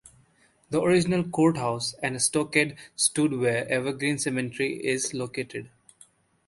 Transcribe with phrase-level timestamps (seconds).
[0.71, 5.69] The original courthouse and a stockade stood where Evergreen Cemetery is located.